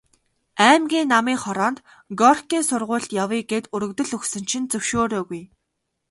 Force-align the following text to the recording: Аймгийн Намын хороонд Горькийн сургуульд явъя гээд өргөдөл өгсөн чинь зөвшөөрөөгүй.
Аймгийн 0.69 1.07
Намын 1.11 1.37
хороонд 1.43 1.77
Горькийн 2.21 2.63
сургуульд 2.69 3.09
явъя 3.23 3.41
гээд 3.51 3.65
өргөдөл 3.75 4.11
өгсөн 4.17 4.43
чинь 4.49 4.69
зөвшөөрөөгүй. 4.71 5.43